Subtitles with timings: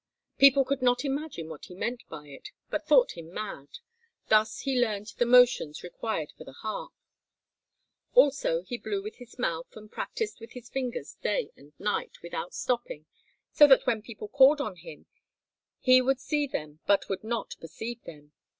[0.39, 3.67] People could not imagine what he meant by it, but thought him mad.
[4.29, 6.91] Thus he learned the motions required for the harp.
[8.15, 12.55] Also he blew with his mouth and practised with his fingers day and night without
[12.55, 13.05] stopping,
[13.51, 15.05] so that when people called on him
[15.77, 18.31] he would see them but would not perceive them.